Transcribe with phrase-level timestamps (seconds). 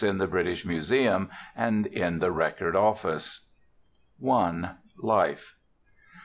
[0.03, 3.41] in the British Museum and in the Record Office.
[4.25, 5.53] L Life.